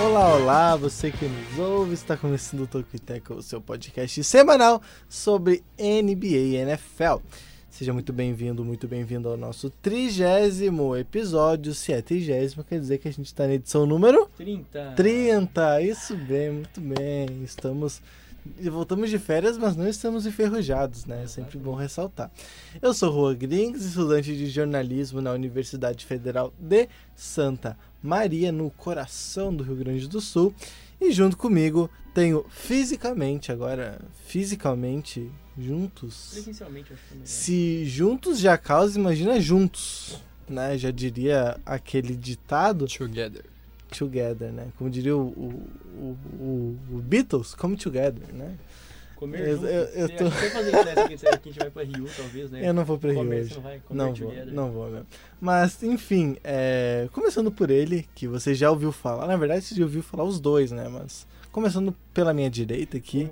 [0.00, 5.64] Olá, olá, você que nos ouve, está começando o Toquiteco, o seu podcast semanal sobre
[5.76, 7.16] NBA e NFL.
[7.68, 11.74] Seja muito bem-vindo, muito bem-vindo ao nosso trigésimo episódio.
[11.74, 14.92] Se é trigésimo, quer dizer que a gente está na edição número 30.
[14.94, 15.82] 30.
[15.82, 17.42] Isso bem, muito bem.
[17.42, 18.00] Estamos
[18.70, 21.24] voltamos de férias, mas não estamos enferrujados, né?
[21.24, 22.30] É sempre bom ressaltar.
[22.80, 29.54] Eu sou Rua Grings, estudante de jornalismo na Universidade Federal de Santa Maria, no coração
[29.54, 30.54] do Rio Grande do Sul.
[31.00, 36.30] E junto comigo tenho fisicamente, agora fisicamente juntos.
[36.32, 40.76] Presencialmente, acho que é Se juntos já causa, imagina juntos, né?
[40.78, 42.86] Já diria aquele ditado.
[42.86, 43.44] Together.
[43.96, 44.68] Together, né?
[44.76, 48.54] Como diria o, o, o, o Beatles, come together, né?
[49.16, 49.66] Comer Eu- junto.
[49.66, 50.68] eu- eu tô- Você fazer
[51.12, 51.36] isso, né?
[51.38, 52.68] Que a gente vai pra Rio, talvez, né?
[52.68, 53.48] Eu não vou pra Rio Comer, hoje.
[53.48, 54.54] você não vai Não vou, together.
[54.54, 55.06] não vou mesmo.
[55.40, 59.26] Mas, enfim, é, começando por ele, que você já ouviu falar.
[59.26, 60.88] Na verdade, você já ouviu falar os dois, né?
[60.88, 63.28] Mas começando pela minha direita aqui,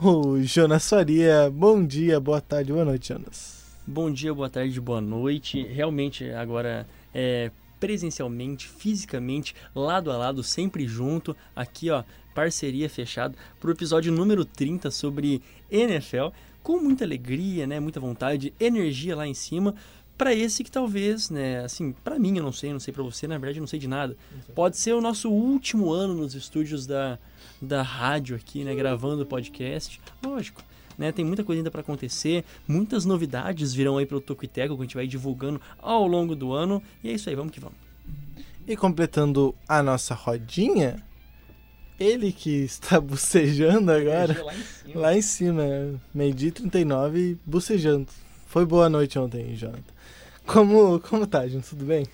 [0.00, 1.50] o Jonas Faria.
[1.52, 3.58] Bom dia, boa tarde, boa noite, Jonas.
[3.86, 5.62] Bom dia, boa tarde, boa noite.
[5.62, 11.36] Realmente, agora é presencialmente, fisicamente, lado a lado, sempre junto.
[11.54, 12.02] Aqui, ó,
[12.34, 16.28] parceria fechada pro episódio número 30 sobre NFL.
[16.62, 17.80] Com muita alegria, né?
[17.80, 19.74] Muita vontade, energia lá em cima.
[20.16, 23.28] Pra esse que talvez, né, assim, pra mim eu não sei, não sei pra você,
[23.28, 24.16] na verdade eu não sei de nada.
[24.52, 27.20] Pode ser o nosso último ano nos estúdios da,
[27.62, 30.00] da rádio aqui, né, gravando o podcast.
[30.20, 30.60] Lógico,
[30.98, 34.84] né, tem muita coisa ainda pra acontecer, muitas novidades virão aí pelo Tocoiteco que a
[34.84, 36.82] gente vai divulgando ao longo do ano.
[37.02, 37.76] E é isso aí, vamos que vamos.
[38.66, 41.02] E completando a nossa rodinha,
[41.98, 45.00] ele que está bocejando agora, Lá em cima.
[45.00, 45.64] lá em cima,
[46.12, 48.06] meio-dia e 39, bocejando.
[48.46, 49.82] Foi boa noite ontem, Jonathan.
[50.46, 51.68] Como, como tá, gente?
[51.68, 52.06] Tudo bem?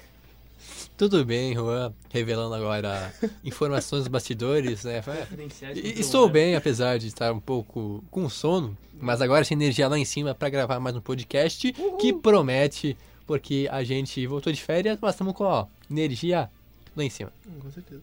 [0.97, 1.93] Tudo bem, Juan?
[2.11, 3.13] Revelando agora
[3.45, 5.03] informações dos bastidores, né?
[5.03, 6.33] Confidenciais E- Estou celular.
[6.33, 10.35] bem, apesar de estar um pouco com sono, mas agora essa energia lá em cima
[10.35, 12.97] para gravar mais um podcast que promete,
[13.27, 16.49] porque a gente voltou de férias, mas estamos com ó, energia
[16.97, 17.33] lá em cima.
[17.61, 18.01] Com certeza.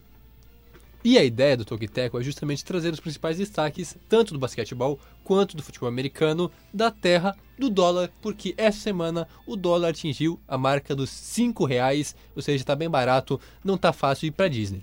[1.04, 5.56] E a ideia do Tokiteco é justamente trazer os principais destaques, tanto do basquetebol quanto
[5.56, 10.94] do futebol americano, da terra do dólar, porque essa semana o dólar atingiu a marca
[10.94, 14.82] dos 5 reais, ou seja, está bem barato, não tá fácil ir para Disney.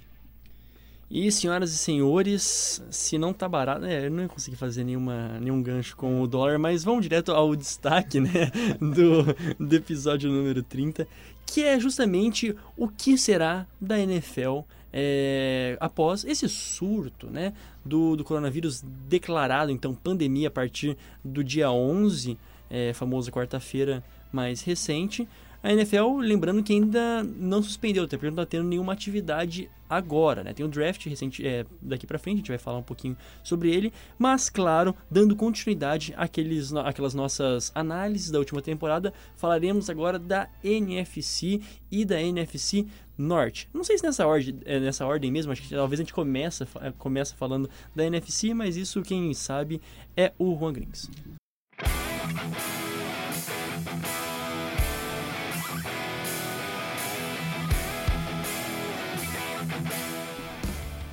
[1.09, 5.39] E senhoras e senhores, se não tá barato, é, eu não ia conseguir fazer nenhuma,
[5.39, 10.61] nenhum gancho com o dólar, mas vamos direto ao destaque, né, do, do episódio número
[10.61, 11.07] 30,
[11.47, 14.59] que é justamente o que será da NFL
[14.91, 17.53] é, após esse surto, né,
[17.85, 22.37] do, do coronavírus declarado, então, pandemia a partir do dia 11,
[22.69, 25.27] é, famosa quarta-feira mais recente,
[25.61, 30.41] a NFL, lembrando que ainda não suspendeu, até porque não está tendo nenhuma atividade agora,
[30.41, 30.53] né?
[30.53, 33.69] Tem o draft recente, é, daqui para frente, a gente vai falar um pouquinho sobre
[33.69, 40.47] ele, mas claro, dando continuidade àqueles, àquelas nossas análises da última temporada, falaremos agora da
[40.63, 41.59] NFC
[41.91, 42.87] e da NFC
[43.21, 43.69] Norte.
[43.73, 46.65] Não sei se nessa ordem, é, nessa ordem mesmo, acho que talvez a gente começa,
[46.65, 49.81] fa- começa falando da NFC, mas isso quem sabe
[50.15, 51.09] é o Juan Grings.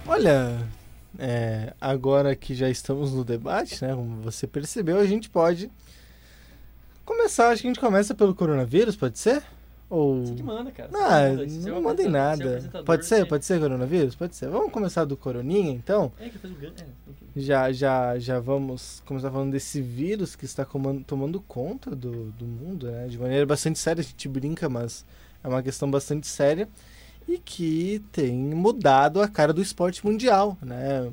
[0.07, 0.67] Olha,
[1.19, 3.95] é, agora que já estamos no debate, né?
[3.95, 5.71] Como você percebeu, a gente pode
[7.05, 7.49] começar.
[7.49, 9.43] Acho que a gente começa pelo coronavírus, pode ser?
[9.89, 10.25] Ou.
[10.27, 10.89] Você que manda, cara.
[10.89, 11.45] Que manda.
[11.45, 12.45] É não mandei é o nada.
[12.45, 13.27] apresentador, Pode ser?
[13.27, 14.15] Pode ser coronavírus?
[14.17, 14.49] Pode ser.
[14.49, 16.11] Vamos começar do coroninha, então?
[16.19, 16.73] É que fez o ganho.
[16.79, 17.41] É.
[17.41, 22.45] Já, já, já vamos começar falando desse vírus que está comando- tomando conta do, do
[22.47, 23.07] mundo, né?
[23.07, 25.05] De maneira bastante séria, a gente brinca, mas
[25.45, 26.69] é uma questão bastante séria
[27.29, 31.11] e que tem mudado a cara do esporte mundial, né?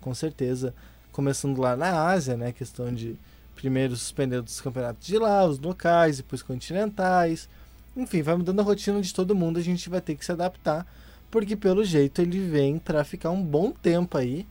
[0.00, 0.74] Com certeza,
[1.12, 2.52] começando lá na Ásia, né?
[2.52, 3.16] Questão de
[3.54, 7.48] primeiro suspender os campeonatos de lá, os locais, depois continentais.
[7.96, 10.86] Enfim, vai mudando a rotina de todo mundo, a gente vai ter que se adaptar,
[11.30, 14.46] porque pelo jeito ele vem para ficar um bom tempo aí.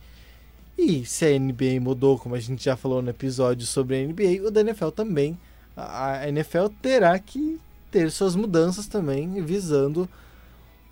[0.78, 4.46] E se a NBA mudou, como a gente já falou no episódio sobre a NBA,
[4.46, 5.38] o da NFL também.
[5.78, 7.60] A NFL terá que
[7.92, 10.10] ter suas mudanças também, visando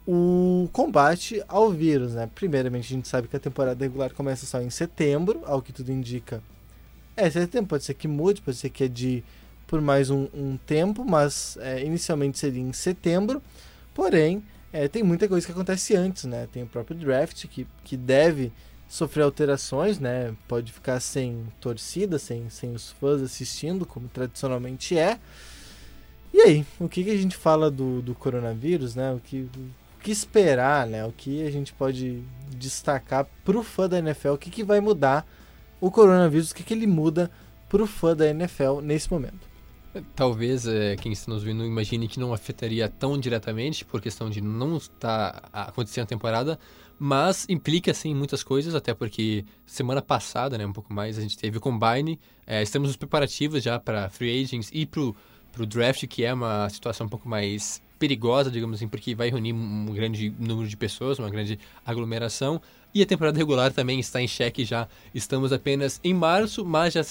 [0.07, 2.29] o combate ao vírus, né?
[2.35, 5.91] Primeiramente, a gente sabe que a temporada regular começa só em setembro, ao que tudo
[5.91, 6.41] indica.
[7.15, 9.23] É, setembro pode ser que mude, pode ser que é de
[9.73, 13.41] por mais um, um tempo, mas é, inicialmente seria em setembro.
[13.91, 16.47] Porém, é, tem muita coisa que acontece antes, né?
[16.51, 18.53] Tem o próprio draft que, que deve
[18.87, 20.31] sofrer alterações, né?
[20.47, 25.17] Pode ficar sem torcida, sem, sem os fãs assistindo, como tradicionalmente é.
[26.31, 29.11] E aí, o que, que a gente fala do, do coronavírus, né?
[29.11, 31.03] O que, o que esperar, né?
[31.03, 32.21] O que a gente pode
[32.51, 35.25] destacar pro fã da NFL, o que, que vai mudar
[35.81, 37.31] o coronavírus, o que, que ele muda
[37.67, 39.52] pro fã da NFL nesse momento.
[40.15, 44.41] Talvez é, quem está nos vendo imagine que não afetaria tão diretamente por questão de
[44.41, 46.59] não estar acontecendo a temporada,
[46.97, 51.37] mas implica sim muitas coisas, até porque semana passada, né, um pouco mais, a gente
[51.37, 56.07] teve o Combine, é, estamos nos preparativos já para Free Agents e para o draft,
[56.07, 60.33] que é uma situação um pouco mais perigosa, digamos assim, porque vai reunir um grande
[60.39, 62.61] número de pessoas, uma grande aglomeração.
[62.93, 64.87] E a temporada regular também está em xeque já.
[65.15, 67.01] Estamos apenas em março, mas já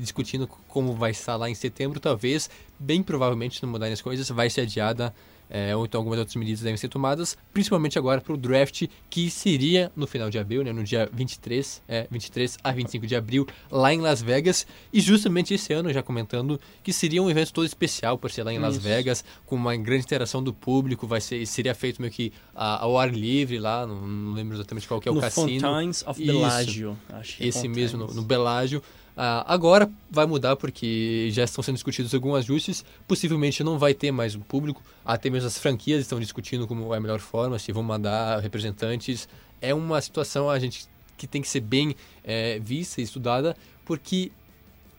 [0.00, 2.00] discutindo como vai estar lá em setembro.
[2.00, 2.48] Talvez,
[2.78, 5.14] bem provavelmente, não mudarem as coisas, vai ser adiada
[5.48, 9.30] é, ou então algumas outras medidas devem ser tomadas, principalmente agora para o draft, que
[9.30, 13.46] seria no final de abril, né, no dia 23, é, 23 a 25 de abril,
[13.70, 14.66] lá em Las Vegas.
[14.92, 18.52] E justamente esse ano, já comentando, que seria um evento todo especial por ser lá
[18.52, 18.84] em Las Isso.
[18.84, 22.98] Vegas, com uma grande interação do público, vai ser, seria feito meio que a, ao
[22.98, 25.60] ar livre lá, não, não, lembro exatamente qual que é no o cassino.
[25.60, 26.96] Fountains of Bellagio.
[27.08, 28.82] Acho é esse mesmo, no, no Bellagio.
[29.16, 32.84] Uh, agora vai mudar porque já estão sendo discutidos alguns ajustes.
[33.08, 34.82] Possivelmente não vai ter mais o público.
[35.04, 39.26] Até mesmo as franquias estão discutindo como é a melhor forma, se vão mandar representantes.
[39.60, 40.86] É uma situação a gente
[41.16, 44.30] que tem que ser bem é, vista e estudada, porque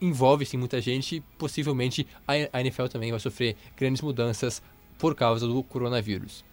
[0.01, 1.23] envolve sim muita gente.
[1.37, 4.63] Possivelmente a NFL também vai sofrer grandes mudanças
[4.97, 6.43] por causa do coronavírus.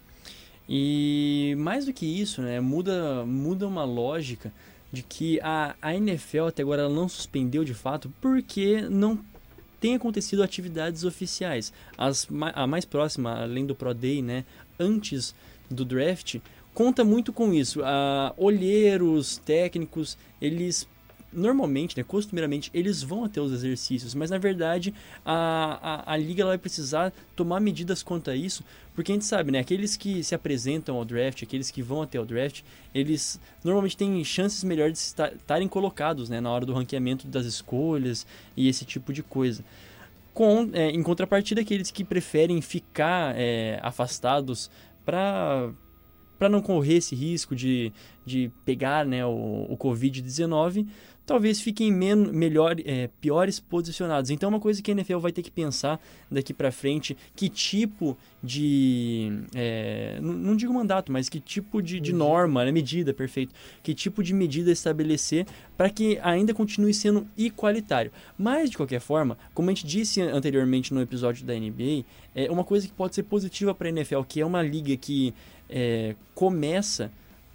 [0.69, 4.53] E mais do que isso, né, muda, muda uma lógica
[4.95, 9.19] de que a, a NFL até agora não suspendeu de fato porque não
[9.81, 11.73] tem acontecido atividades oficiais.
[11.99, 14.45] As, a mais próxima, além do Pro Day, né,
[14.79, 15.35] antes
[15.69, 16.39] do draft,
[16.73, 17.81] conta muito com isso.
[17.81, 20.89] Uh, olheiros, técnicos, eles
[21.35, 24.95] normalmente, né, costumeiramente, eles vão até os exercícios, mas na verdade
[25.25, 28.65] a, a, a liga vai precisar tomar medidas quanto a isso,
[28.95, 32.21] porque a gente sabe, né, aqueles que se apresentam ao draft, aqueles que vão até
[32.21, 32.63] o draft,
[32.95, 38.27] eles normalmente têm chances melhores de estarem colocados né, na hora do ranqueamento das escolhas
[38.57, 39.65] e esse tipo de coisa.
[40.33, 44.71] Com, é, em contrapartida, aqueles que preferem ficar é, afastados
[45.05, 45.71] para
[46.39, 47.93] para não correr esse risco de,
[48.25, 50.87] de pegar né, o, o Covid-19,
[51.27, 54.31] talvez fiquem men melhor, é, piores posicionados.
[54.31, 56.01] Então, é uma coisa que a NFL vai ter que pensar
[56.31, 62.13] daqui para frente, que tipo de, é, não, digo mandato, mas que tipo de, de
[62.13, 65.47] norma, né, medida, perfeito, que tipo de medida estabelecer
[65.77, 68.13] para que ainda continue sendo igualitário.
[68.37, 72.05] Mas, de qualquer forma, como a gente disse anteriormente no episódio da NBA,
[72.35, 75.33] é uma coisa que pode ser positiva para a NFL, que é uma liga que
[75.69, 77.11] é, começa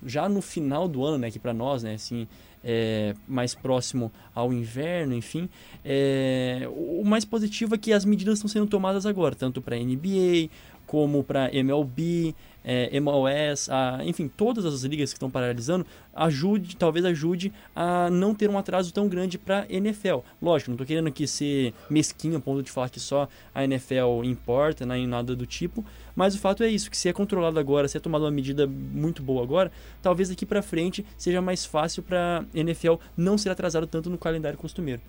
[0.06, 2.28] já no final do ano, né, que para nós, né, assim,
[2.64, 5.50] é, mais próximo ao inverno, enfim.
[5.84, 10.50] É, o mais positivo é que as medidas estão sendo tomadas agora, tanto para NBA
[10.86, 12.34] como para MLB,
[12.64, 18.36] é, MLS, a, enfim, todas as ligas que estão paralisando, ajude, talvez ajude a não
[18.36, 20.20] ter um atraso tão grande para NFL.
[20.42, 24.24] Lógico, não estou querendo aqui ser mesquinho a ponto de falar que só a NFL
[24.24, 25.84] importa, nem nada do tipo,
[26.16, 28.68] mas o fato é isso, que se é controlado agora, se é tomada uma medida
[28.68, 29.72] muito boa agora,
[30.02, 34.58] talvez daqui para frente seja mais fácil para NFL não ser atrasado tanto no calendário
[34.58, 35.02] costumeiro.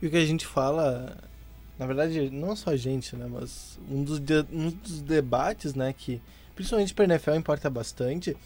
[0.00, 1.16] E o que a gente fala
[1.78, 5.92] na verdade, não só a gente, né, mas um dos, de, um dos debates, né,
[5.92, 6.20] que
[6.54, 8.36] principalmente para NFL importa bastante,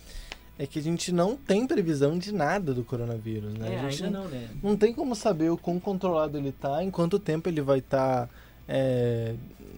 [0.59, 3.75] é que a gente não tem previsão de nada do coronavírus, né?
[3.75, 4.49] É, a gente ainda não, né?
[4.62, 8.27] Não tem como saber o quão controlado ele tá, em quanto tempo ele vai estar,
[8.27, 8.29] tá,
[8.67, 9.35] é,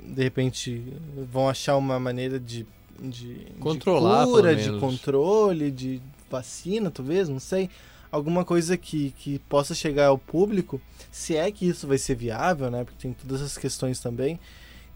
[0.07, 0.83] de repente,
[1.31, 2.67] vão achar uma maneira de,
[2.99, 7.69] de controlar, de cura, de controle, de vacina, talvez, não sei
[8.11, 12.71] alguma coisa que, que possa chegar ao público, se é que isso vai ser viável,
[12.71, 12.85] né?
[12.85, 14.39] Porque tem todas essas questões também.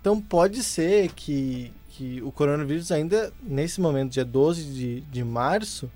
[0.00, 5.88] Então pode ser que, que o coronavírus ainda, nesse momento, dia 12 de, de março,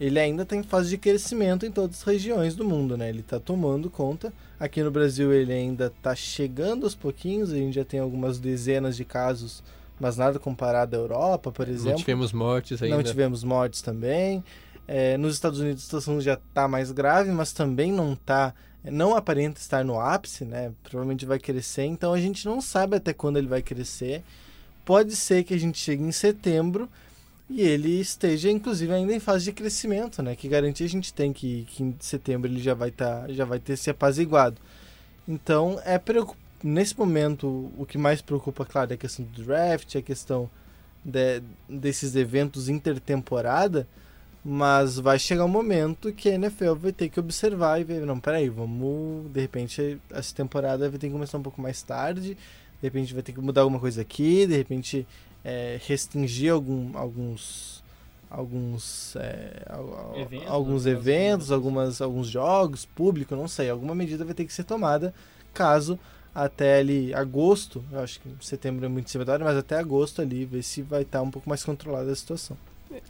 [0.00, 3.10] ele ainda tem fase de crescimento em todas as regiões do mundo, né?
[3.10, 4.32] Ele está tomando conta.
[4.58, 8.96] Aqui no Brasil ele ainda está chegando aos pouquinhos, a gente já tem algumas dezenas
[8.96, 9.62] de casos,
[10.00, 11.90] mas nada comparado à Europa, por exemplo.
[11.90, 12.96] Não tivemos mortes ainda.
[12.96, 14.42] Não tivemos mortes também.
[14.88, 19.14] É, nos Estados Unidos a situação já está mais grave, mas também não está, não
[19.14, 20.72] aparenta estar no ápice, né?
[20.82, 24.24] Provavelmente vai crescer, então a gente não sabe até quando ele vai crescer.
[24.84, 26.88] Pode ser que a gente chegue em setembro
[27.48, 30.34] e ele esteja, inclusive, ainda em fase de crescimento, né?
[30.34, 33.58] Que garantia a gente tem que, que em setembro ele já vai tá, já vai
[33.58, 34.60] ter se apaziguado.
[35.28, 36.00] Então, é
[36.62, 40.50] nesse momento o que mais preocupa, claro, é a questão do draft, a questão
[41.04, 43.86] de, desses eventos intertemporada.
[44.46, 48.20] Mas vai chegar um momento que a NFL vai ter que observar e ver, não,
[48.20, 52.36] peraí, vamos, de repente, essa temporada vai ter que começar um pouco mais tarde,
[52.84, 55.06] de repente vai ter que mudar alguma coisa aqui, de repente
[55.42, 57.82] é, restringir algum, alguns,
[58.28, 59.64] alguns é,
[60.20, 64.64] Eventos, alguns eventos, algumas, alguns jogos, público, não sei, alguma medida vai ter que ser
[64.64, 65.14] tomada
[65.54, 65.98] caso
[66.34, 70.62] até ali agosto, eu acho que setembro é muito hora, mas até agosto ali, ver
[70.62, 72.54] se vai estar um pouco mais controlada a situação.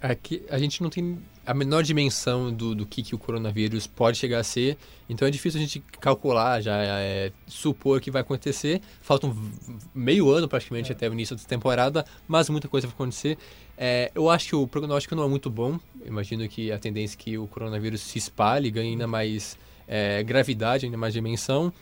[0.00, 4.16] Aqui a gente não tem a menor dimensão do, do que, que o coronavírus pode
[4.16, 8.80] chegar a ser, então é difícil a gente calcular, já é, supor que vai acontecer.
[9.02, 9.50] Falta v-
[9.94, 13.36] meio ano praticamente até o início da temporada, mas muita coisa vai acontecer.
[13.76, 15.78] É, eu acho que o prognóstico não é muito bom.
[16.06, 20.86] Imagino que a tendência é que o coronavírus se espalhe, ganhe ainda mais é, gravidade,
[20.86, 21.72] ainda mais dimensão.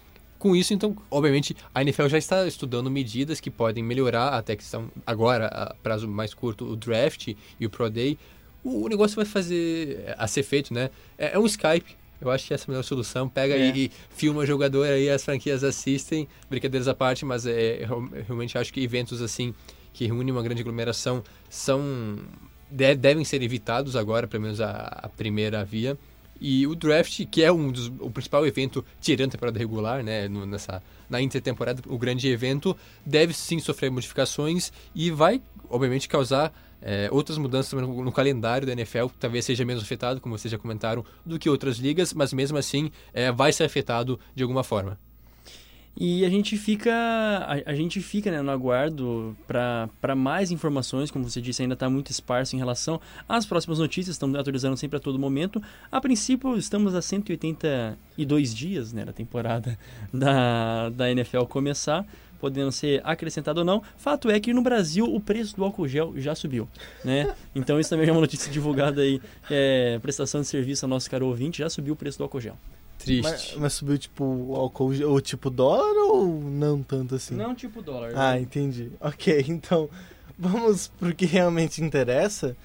[0.43, 4.63] Com isso, então, obviamente, a NFL já está estudando medidas que podem melhorar até que
[4.65, 7.29] estão agora, a prazo mais curto, o draft
[7.61, 8.19] e o Pro Day.
[8.65, 10.91] O, o negócio vai fazer a ser feito, né?
[11.17, 11.95] É, é um Skype.
[12.21, 13.29] Eu acho que essa é a melhor solução.
[13.29, 13.69] Pega É.
[13.71, 16.27] e, e filma jogador aí, as franquias assistem.
[16.51, 19.55] Brincadeiras à parte, mas é, eu realmente acho que eventos assim
[19.93, 22.19] que reúnem uma grande aglomeração são
[22.69, 24.71] de- devem ser evitados agora, pelo menos a,
[25.05, 25.97] a primeira via.
[26.41, 30.29] E o draft, que é um dos, o principal evento tirando a temporada regular, né,
[30.29, 36.53] no- nessa na intertemporada, o grande evento deve sim sofrer modificações e vai, obviamente, causar
[36.85, 40.37] é, outras mudanças também no, no calendário da NFL, que talvez seja menos afetado, como
[40.37, 44.43] vocês já comentaram, do que outras ligas, mas mesmo assim é, vai ser afetado de
[44.43, 44.99] alguma forma.
[45.97, 51.29] E a gente fica, a, a gente fica né, no aguardo para mais informações, como
[51.29, 55.01] você disse, ainda está muito esparso em relação às próximas notícias, estamos atualizando sempre a
[55.01, 55.63] todo momento.
[55.91, 59.79] A princípio, estamos a 182 dias né, da temporada
[60.13, 62.07] da, da NFL começar,
[62.41, 63.83] podendo ser acrescentado ou não.
[63.99, 66.69] Fato é que no Brasil o preço do álcool gel já subiu,
[67.05, 67.33] né?
[67.55, 69.21] Então isso também é uma notícia divulgada aí,
[69.51, 72.57] é, prestação de serviço ao nosso caro ouvinte, já subiu o preço do álcool gel.
[73.05, 73.23] Triste.
[73.23, 77.35] Mas, mas subiu tipo o álcool, ou tipo dólar ou não tanto assim?
[77.35, 78.13] Não tipo dólar.
[78.17, 78.91] Ah, entendi.
[79.01, 79.89] Ok, então
[80.39, 82.57] vamos pro que realmente interessa.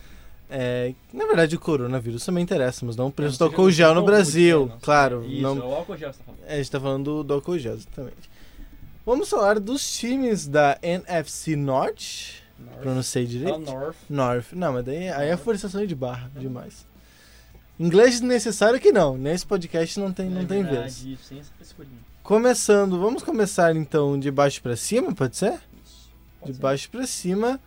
[0.50, 3.94] É, na verdade, o coronavírus também interessa, mas não o preço do Não, álcool gel
[3.94, 4.67] no Brasil.
[4.67, 4.77] né?
[4.82, 6.50] Claro, Isso, não, é o álcool gel que você tá falando.
[6.50, 8.29] é, a gente tá falando do, do álcool gel, exatamente.
[9.06, 12.44] Vamos falar dos times da NFC Norte.
[12.82, 13.60] Pronunciei direito?
[13.60, 13.96] North.
[14.10, 14.46] North.
[14.53, 16.86] Não, mas daí aí é forçação de barra demais.
[17.79, 19.17] Inglês desnecessário que não.
[19.17, 21.19] Nesse podcast não tem, não É tem verdade, vez.
[21.22, 22.00] sem essa frescurinha.
[22.24, 25.53] Começando, vamos começar então de baixo pra cima, pode ser?
[25.86, 26.10] Isso.
[26.39, 26.62] Pode De ser.
[26.62, 27.60] baixo pra cima.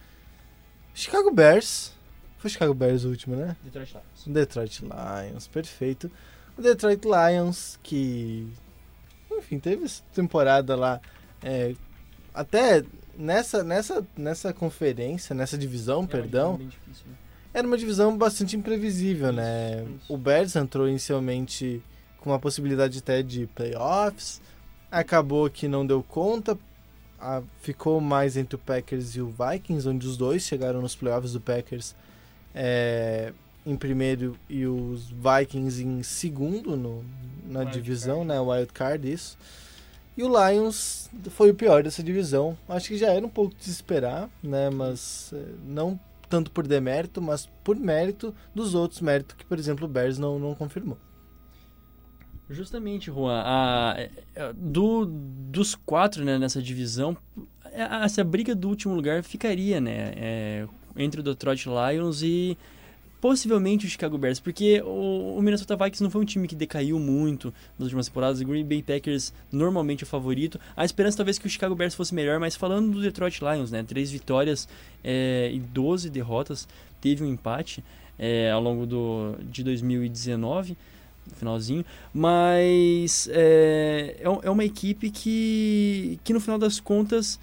[0.94, 1.92] Chicago Bears.
[2.38, 3.56] Foi Chicago Bears o último, né?
[3.62, 4.24] Detroit Lions.
[4.26, 6.10] Detroit Lions, perfeito.
[6.58, 8.46] O Detroit Lions, que.
[9.30, 11.00] Enfim, teve essa temporada lá.
[11.42, 11.74] é,
[12.34, 12.84] até
[13.16, 17.14] nessa, nessa, nessa conferência, nessa divisão, É perdão, bem difícil, né?
[17.52, 19.84] Era uma divisão bastante imprevisível, né?
[19.84, 20.12] Isso.
[20.12, 21.82] O Bears entrou inicialmente
[22.18, 24.40] com uma possibilidade até de playoffs,
[24.90, 26.58] acabou que não deu conta,
[27.62, 31.40] ficou mais entre o Packers e o Vikings, onde os dois chegaram nos playoffs do
[31.40, 31.94] Packers
[32.54, 33.32] é,
[33.64, 37.04] em primeiro e os Vikings em segundo no-
[37.48, 38.28] na Wild divisão, card.
[38.28, 38.40] né?
[38.40, 39.38] Wild Card, isso.
[40.16, 42.56] E o Lions foi o pior dessa divisão.
[42.68, 44.68] Acho que já era um pouco de se esperar, né?
[44.70, 45.98] Mas é, não
[46.30, 50.38] tanto por demérito, mas por mérito dos outros méritos que, por exemplo, o Bears não,
[50.38, 50.96] não confirmou.
[52.48, 53.42] Justamente, Juan.
[53.44, 57.16] A, é, é, do, dos quatro né, nessa divisão,
[57.66, 62.56] é, essa briga do último lugar ficaria né, é, entre o Detroit Lions e
[63.20, 66.98] possivelmente o Chicago Bears, porque o, o Minnesota Vikings não foi um time que decaiu
[66.98, 68.40] muito nas últimas temporadas.
[68.40, 70.58] O Green Bay Packers normalmente é o favorito.
[70.76, 73.82] A esperança talvez que o Chicago Bears fosse melhor, mas falando do Detroit Lions, né,
[73.82, 74.68] três vitórias
[75.04, 76.66] é, e 12 derrotas,
[77.00, 77.84] teve um empate
[78.18, 80.76] é, ao longo do, de 2019
[81.28, 87.38] no finalzinho, mas é, é, é uma equipe que, que no final das contas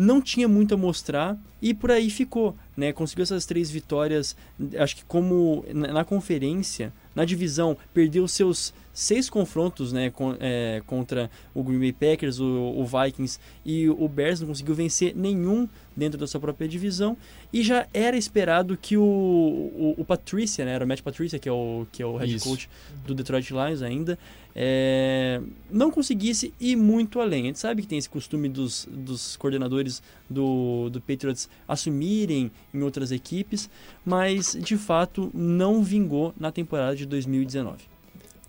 [0.00, 2.90] não tinha muito a mostrar e por aí ficou, né?
[2.90, 4.34] Conseguiu essas três vitórias,
[4.78, 10.82] acho que como na, na conferência, na divisão, perdeu seus seis confrontos, né, com- é,
[10.86, 12.44] contra o Green Bay Packers, o,
[12.76, 17.16] o Vikings e o Bears, não conseguiu vencer nenhum dentro da sua própria divisão
[17.52, 21.48] e já era esperado que o, o, o Patrícia, né, era o Matt Patrícia, que
[21.48, 22.48] é o, que é o head Isso.
[22.48, 22.68] coach
[23.06, 24.18] do Detroit Lions ainda,
[24.54, 27.44] é, não conseguisse ir muito além.
[27.44, 32.82] A gente sabe que tem esse costume dos, dos coordenadores do, do Patriots assumirem em
[32.82, 33.70] outras equipes,
[34.04, 37.84] mas de fato não vingou na temporada de 2019.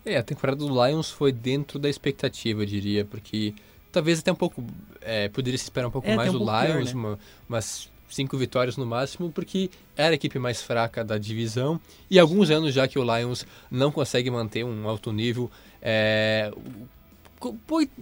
[0.04, 3.54] É, a temporada do Lions foi dentro da expectativa, eu diria, porque
[3.92, 4.64] talvez até um pouco.
[5.00, 6.94] é, poderia se esperar um pouco É, mais até do um pouco pior, Lions, né?
[6.98, 7.18] uma-
[7.48, 11.80] umas cinco vitórias no máximo, porque era a equipe mais fraca da divisão.
[12.10, 15.50] E há alguns anos já que o Lions não consegue manter um alto nível.
[15.80, 16.52] é,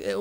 [0.01, 0.15] é,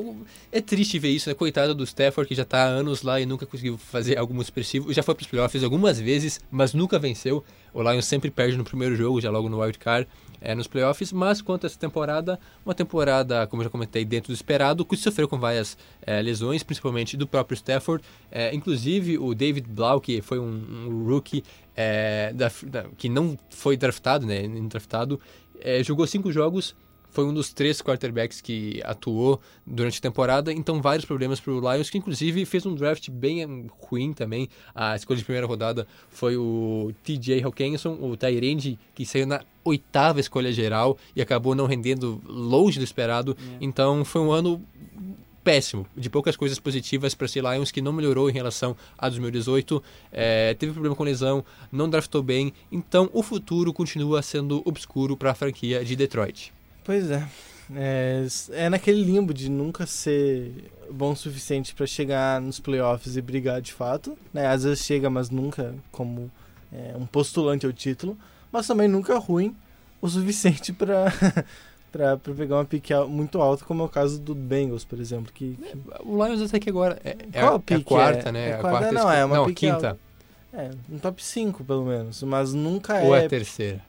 [0.52, 1.36] é triste ver isso, né?
[1.36, 4.46] Coitado do Stafford, que já tá há anos lá e nunca conseguiu fazer algo muito
[4.48, 4.94] expressivo.
[4.94, 7.44] Já foi pros playoffs algumas vezes, mas nunca venceu.
[7.74, 10.08] O Lions sempre perde no primeiro jogo, já logo no wild card,
[10.42, 11.12] é, nos playoffs.
[11.12, 14.96] Mas quanto a essa temporada, uma temporada, como eu já comentei, dentro do esperado, que
[14.98, 18.04] sofreu com várias é, lesões, principalmente do próprio Stafford.
[18.32, 21.44] É, inclusive o David Blau, que foi um, um rookie
[21.76, 24.48] é, da- da- que não foi draftado, né?
[24.68, 25.20] Draftado,
[25.62, 26.76] é, jogou cinco jogos,
[27.10, 31.60] foi um dos três quarterbacks que atuou durante a temporada, então vários problemas para o
[31.60, 34.50] Lions, que inclusive fez um draft bem ruim também.
[34.74, 40.20] A escolha de primeira rodada foi o TJ Hawkinson, o Tyrande, que saiu na oitava
[40.20, 43.36] escolha geral e acabou não rendendo longe do esperado.
[43.60, 44.62] Então foi um ano
[45.44, 49.82] péssimo, de poucas coisas positivas para esse Lions que não melhorou em relação a 2018,
[50.12, 55.32] é, teve problema com lesão, não draftou bem, então o futuro continua sendo obscuro para
[55.32, 56.54] a franquia de Detroit.
[56.90, 57.24] Pois é.
[57.76, 63.22] É, é naquele limbo de nunca ser bom o suficiente pra chegar nos playoffs e
[63.22, 64.18] brigar de fato.
[64.34, 64.48] Né?
[64.48, 66.32] Às vezes chega, mas nunca como
[66.74, 68.18] é, um postulante ao título.
[68.52, 69.56] Mas também nunca ruim
[70.02, 71.14] o suficiente pra,
[71.92, 75.32] pra pegar uma pique muito alta, como é o caso do Bengals, por exemplo.
[75.32, 78.30] Que, que- O Lions até que agora é, é, Qual a, é a pique quarta,
[78.30, 78.32] é?
[78.32, 78.50] né?
[78.50, 78.78] É a quarta?
[78.80, 79.90] quarta Não, escolha- é uma não, pique quinta.
[79.90, 80.00] alta.
[80.54, 82.24] é, um top 5 pelo menos.
[82.24, 83.26] Mas nunca Ou é é.
[83.28, 83.80] a terceira?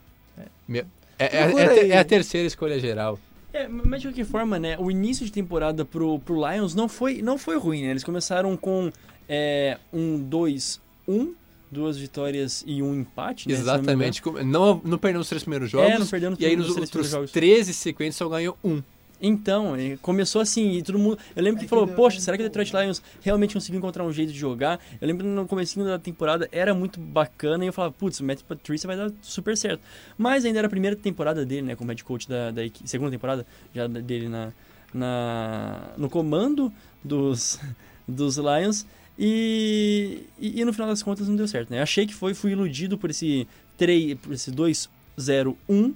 [0.69, 0.85] Meu-
[1.21, 3.19] É, é, é a é a terceira escolha geral.
[3.53, 7.21] É, mas de qualquer forma, né, o início de temporada pro, pro Lions não foi,
[7.21, 7.91] não foi ruim, né?
[7.91, 8.91] Eles começaram com
[9.29, 11.33] é, um 2-1,
[11.71, 13.55] duas vitórias e um empate, né?
[13.55, 13.61] não.
[13.61, 14.23] Exatamente.
[14.23, 15.91] como- Não, não perdeu os três primeiros jogos.
[15.91, 17.33] É, não perdeu nos e aí nos nos três outros primeiros jogos.
[17.33, 18.83] 13 sequentes só ganhou um.
[19.23, 21.19] Então, começou assim, e todo mundo.
[21.37, 23.79] Eu lembro que É que falou, deu- poxa, será que o Detroit Lions realmente conseguiu
[23.79, 24.81] encontrar um jeito de jogar?
[25.01, 28.25] Eu lembro que no comecinho da temporada era muito bacana e eu falava, putz, o
[28.25, 29.81] Matt Patricia vai dar super certo.
[30.17, 33.11] Mas ainda era a primeira temporada dele, né, como head coach da, da equipe, segunda
[33.11, 34.53] temporada já dele na,
[34.95, 36.73] na, no comando
[37.05, 37.61] dos,
[38.09, 38.87] dos Lions.
[39.19, 41.83] E, e, e no final das contas não deu certo, né?
[41.83, 45.93] Achei que foi, fui iludido por esse 3, por esse 2-0-1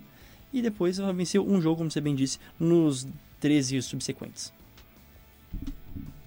[0.52, 3.06] e depois ela venceu um jogo, como você bem disse, nos
[3.44, 4.50] 13 subsequentes.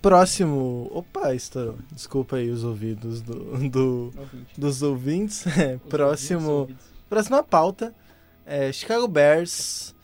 [0.03, 0.87] Próximo.
[0.93, 1.79] Opa, estourou.
[1.91, 4.13] Desculpa aí os ouvidos do, do-
[4.55, 5.45] dos ouvintes.
[5.57, 6.69] É, próximo.
[7.09, 7.91] Próxima pauta.
[8.45, 9.95] É Chicago Bears.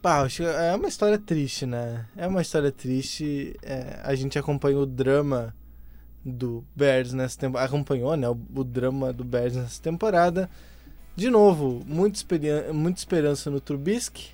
[0.00, 2.06] Pá, é uma história triste, né?
[2.16, 3.56] É uma história triste.
[3.64, 5.52] É, a gente acompanha o drama
[6.24, 7.66] do Bears nessa temporada.
[7.68, 8.28] Acompanhou, né?
[8.28, 10.48] O, o drama do Bears nessa temporada.
[11.16, 14.30] De novo, muita, esperan- muita esperança no Trubisky.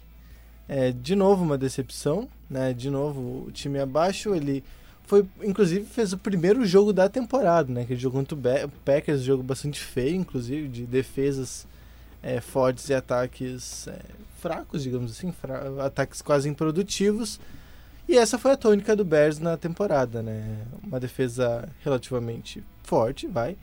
[0.68, 2.28] É, de novo, uma decepção.
[2.50, 2.72] Né?
[2.72, 4.34] De novo, o time abaixo.
[4.34, 4.62] Ele
[5.04, 7.82] foi, inclusive, fez o primeiro jogo da temporada, né?
[7.82, 11.66] Aquele jogo contra o Packers, jogo bastante feio, inclusive, de defesas
[12.22, 13.98] é, fortes e ataques é,
[14.40, 17.40] fracos, digamos assim, fra- ataques quase improdutivos.
[18.08, 20.58] E essa foi a tônica do Bears na temporada, né?
[20.82, 23.56] Uma defesa relativamente forte, vai,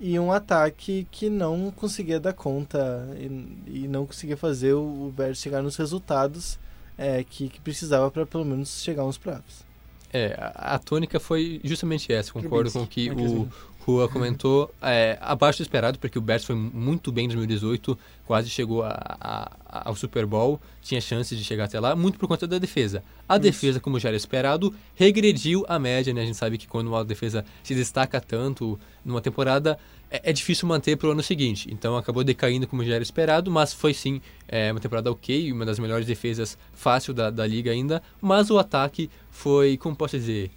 [0.00, 5.14] e um ataque que não conseguia dar conta e, e não conseguia fazer o, o
[5.16, 6.58] Bears chegar nos resultados
[6.96, 9.66] é, que, que precisava para pelo menos chegar uns playoffs.
[10.12, 12.32] É, a, a tônica foi justamente essa.
[12.32, 13.48] Concordo com que o
[13.88, 14.70] Rua comentou.
[14.82, 19.16] É, abaixo do esperado, porque o Bears foi muito bem em 2018, quase chegou a-
[19.18, 23.02] a- ao Super Bowl, tinha chances de chegar até lá, muito por conta da defesa.
[23.26, 23.42] A Isso.
[23.42, 26.20] defesa, como já era esperado, regrediu a média, né?
[26.22, 29.78] A gente sabe que quando uma defesa se destaca tanto numa temporada,
[30.10, 31.68] é, é difícil manter para o ano seguinte.
[31.72, 35.64] Então acabou decaindo como já era esperado, mas foi sim é, uma temporada ok, uma
[35.64, 38.02] das melhores defesas fácil da, da liga ainda.
[38.20, 40.50] Mas o ataque foi, como posso dizer,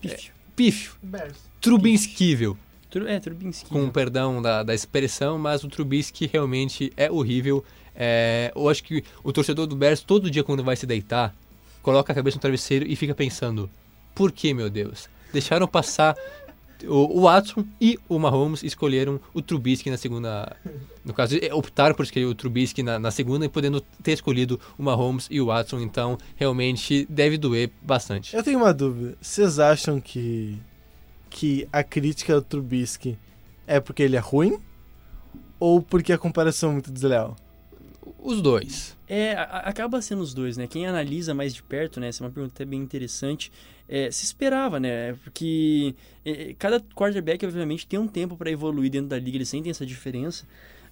[0.00, 0.35] Pífio.
[0.56, 1.36] Pífio, Bears.
[1.60, 2.56] trubinsquível,
[2.90, 3.68] Tru- É, Trubinski.
[3.68, 7.62] com perdão da, da expressão, mas o Trubisky realmente é horrível.
[7.94, 11.34] É, eu acho que o torcedor do Bears, todo dia quando vai se deitar,
[11.82, 13.68] coloca a cabeça no travesseiro e fica pensando,
[14.14, 15.08] por que, meu Deus?
[15.32, 16.16] Deixaram passar
[16.84, 20.56] o, o Watson e o Mahomes escolheram o Trubisky na segunda...
[21.04, 24.60] No caso, é, optaram por escolher o Trubisky na, na segunda e podendo ter escolhido
[24.76, 28.34] o Mahomes e o Watson, então realmente deve doer bastante.
[28.34, 29.16] Eu tenho uma dúvida.
[29.20, 30.58] Vocês acham que
[31.28, 33.18] que a crítica ao Trubisky
[33.66, 34.58] é porque ele é ruim
[35.60, 37.36] ou porque a comparação é muito desleal?
[38.26, 38.96] Os dois.
[39.08, 40.66] É, acaba sendo os dois, né?
[40.66, 42.08] Quem analisa mais de perto, né?
[42.08, 43.52] Essa é uma pergunta até bem interessante.
[43.88, 45.12] É, se esperava, né?
[45.22, 49.70] Porque é, cada quarterback, obviamente, tem um tempo para evoluir dentro da liga, eles sentem
[49.70, 50.44] essa diferença.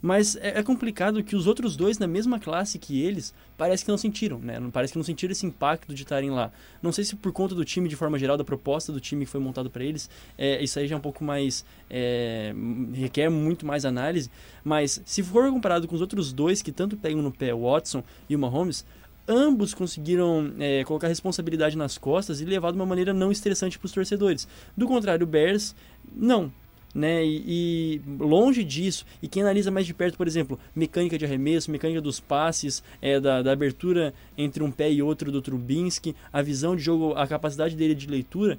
[0.05, 3.91] Mas é, é complicado que os outros dois, na mesma classe que eles, parece que
[3.91, 4.61] não sentiram, né?
[4.71, 6.53] Parece que não sentiram esse impacto de estarem lá.
[6.83, 9.31] Não sei se por conta do time de forma geral, da proposta do time que
[9.31, 11.65] foi montado para eles, é, isso aí já é um pouco mais.
[11.89, 12.55] é,
[12.93, 14.31] requer muito mais análise.
[14.63, 18.05] Mas se for comparado com os outros dois que tanto pegam no pé, o Watson
[18.29, 18.85] e o Mahomes,
[19.27, 23.87] ambos conseguiram é, colocar responsabilidade nas costas e levar de uma maneira não estressante para
[23.87, 24.47] os torcedores.
[24.77, 25.75] Do contrário, o Bears,
[26.15, 26.53] não.
[26.95, 27.25] Né?
[27.25, 31.71] E, e, longe disso, e quem analisa mais de perto, por exemplo, mecânica de arremesso,
[31.71, 36.41] mecânica dos passes, é, da, da abertura entre um pé e outro do Trubinsky, a
[36.41, 38.59] visão de jogo, a capacidade dele de leitura,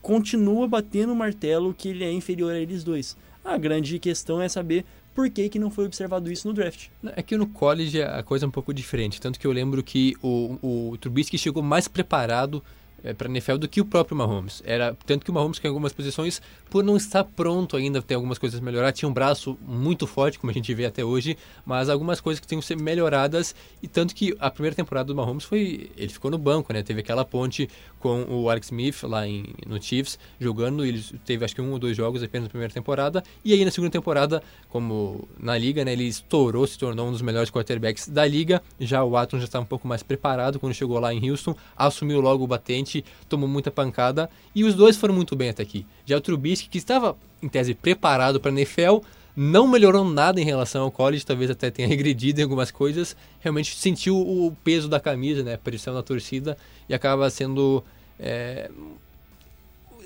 [0.00, 3.16] continua batendo o martelo que ele é inferior a eles dois.
[3.44, 6.90] A grande questão é saber por que, que não foi observado isso no draft.
[7.16, 9.20] É que no college a coisa é um pouco diferente.
[9.20, 12.62] Tanto que eu lembro que o, o Trubisky chegou mais preparado
[13.02, 14.62] é, para a NFL do que o próprio Mahomes.
[14.64, 18.14] Era tanto que o Mahomes que em algumas posições, por não estar pronto ainda, tem
[18.14, 21.36] algumas coisas a melhorar, tinha um braço muito forte, como a gente vê até hoje,
[21.64, 25.14] mas algumas coisas que tinham que ser melhoradas e tanto que a primeira temporada do
[25.14, 26.82] Mahomes foi, ele ficou no banco, né?
[26.82, 31.54] Teve aquela ponte com o Alex Smith lá em, no Chiefs jogando, ele teve acho
[31.54, 35.28] que um ou dois jogos apenas na primeira temporada e aí na segunda temporada, como
[35.38, 38.62] na liga, né, ele estourou, se tornou um dos melhores quarterbacks da liga.
[38.80, 42.20] Já o Watson já estava um pouco mais preparado quando chegou lá em Houston, assumiu
[42.20, 42.87] logo o batente
[43.28, 45.86] tomou muita pancada e os dois foram muito bem até aqui.
[46.04, 48.98] Já o Trubisky, que estava em tese preparado para a NFL,
[49.36, 53.76] não melhorou nada em relação ao college, talvez até tenha regredido em algumas coisas, realmente
[53.76, 56.56] sentiu o peso da camisa, né, pressão da torcida
[56.88, 57.84] e acaba sendo
[58.18, 58.70] é,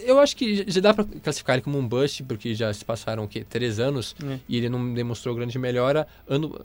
[0.04, 3.24] eu acho que já dá para classificar ele como um bust, porque já se passaram
[3.24, 3.44] o quê?
[3.48, 4.38] Três anos é.
[4.48, 6.06] e ele não demonstrou grande melhora.
[6.28, 6.58] Ano,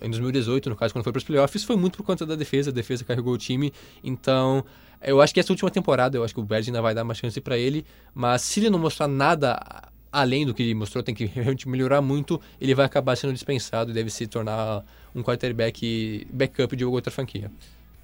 [0.00, 2.70] em 2018, no caso, quando foi para os playoffs, foi muito por conta da defesa.
[2.70, 3.72] A defesa carregou o time.
[4.02, 4.64] Então,
[5.02, 7.14] eu acho que essa última temporada, eu acho que o Bears ainda vai dar uma
[7.14, 7.86] chance para ele.
[8.14, 12.00] Mas se ele não mostrar nada além do que ele mostrou, tem que realmente melhorar
[12.00, 17.10] muito, ele vai acabar sendo dispensado e deve se tornar um quarterback backup de outra
[17.10, 17.50] franquia.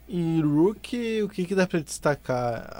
[0.08, 2.70] E Rook, o que, que dá pra destacar?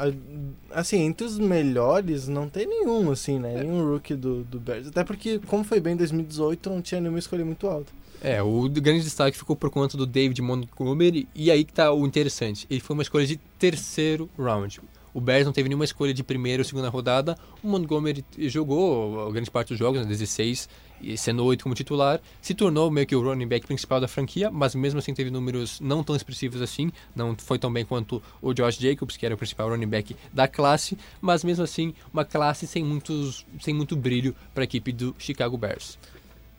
[0.70, 3.54] Assim, entre os melhores, não tem nenhum, assim, né?
[3.54, 3.64] É.
[3.64, 4.86] Nenhum Rook do, do Bears.
[4.88, 7.92] Até porque, como foi bem em 2018, não tinha nenhuma escolha muito alta.
[8.22, 12.06] É, o grande destaque ficou por conta do David Montgomery, e aí que tá o
[12.06, 12.66] interessante.
[12.70, 14.80] Ele foi uma escolha de terceiro round.
[15.16, 17.38] O Bears não teve nenhuma escolha de primeira ou segunda rodada.
[17.62, 20.68] O Montgomery jogou grande parte dos jogos, né, 16,
[21.16, 22.20] sendo oito como titular.
[22.42, 25.80] Se tornou meio que o running back principal da franquia, mas mesmo assim teve números
[25.80, 26.92] não tão expressivos assim.
[27.14, 30.46] Não foi tão bem quanto o Josh Jacobs, que era o principal running back da
[30.46, 30.98] classe.
[31.18, 35.56] Mas mesmo assim, uma classe sem, muitos, sem muito brilho para a equipe do Chicago
[35.56, 35.98] Bears.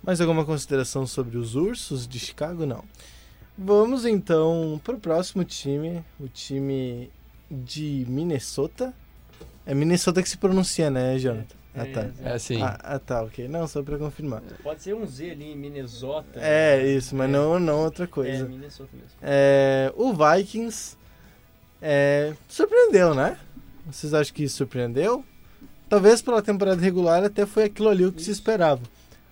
[0.01, 2.65] Mais alguma consideração sobre os ursos de Chicago?
[2.65, 2.83] Não.
[3.55, 7.11] Vamos então para o próximo time, o time
[7.49, 8.93] de Minnesota.
[9.65, 11.55] É Minnesota que se pronuncia, né, Jonathan?
[11.75, 12.09] É, ah, tá.
[12.23, 12.61] É assim.
[12.61, 13.47] Ah, ah, tá, ok.
[13.47, 14.41] Não, só pra confirmar.
[14.63, 16.39] Pode ser um Z ali, Minnesota.
[16.41, 17.31] É, isso, mas é.
[17.31, 18.45] não, não outra coisa.
[18.45, 19.11] É, Minnesota mesmo.
[19.21, 20.97] É, o Vikings
[21.81, 23.37] é, surpreendeu, né?
[23.85, 25.23] Vocês acham que surpreendeu?
[25.87, 28.25] Talvez pela temporada regular até foi aquilo ali o que isso.
[28.25, 28.81] se esperava.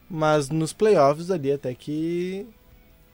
[0.09, 2.47] Mas nos playoffs ali até que...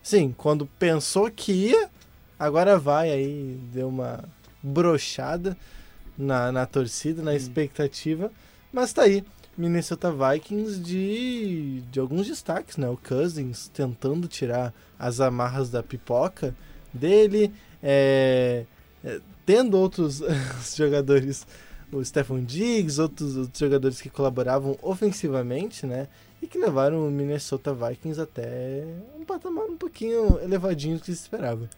[0.04, 1.90] Sim, quando pensou que ia,
[2.38, 4.24] agora vai aí, deu uma
[4.62, 5.58] brochada
[6.18, 7.36] na, na torcida, na hum.
[7.36, 8.32] expectativa.
[8.72, 9.24] Mas tá aí.
[9.58, 12.88] Minnesota Vikings de, de alguns destaques, né?
[12.88, 16.56] O Cousins tentando tirar as amarras da pipoca
[16.94, 18.66] dele, é,
[19.04, 20.24] é, tendo outros
[20.74, 21.46] jogadores,
[21.92, 26.08] o Stephen Diggs, outros, outros jogadores que colaboravam ofensivamente, né?
[26.42, 28.86] E que levaram o Minnesota Vikings até
[29.20, 31.70] um patamar um pouquinho elevadinho do que se esperava